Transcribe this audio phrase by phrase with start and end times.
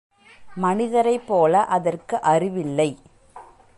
[0.61, 2.89] மனிதரைப்போல அதற்கு அறிவில்லை.